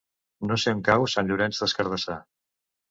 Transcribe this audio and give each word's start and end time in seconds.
No 0.51 0.57
sé 0.63 0.73
on 0.77 0.81
cau 0.89 1.07
Sant 1.17 1.31
Llorenç 1.31 1.63
des 1.65 1.81
Cardassar. 1.81 2.21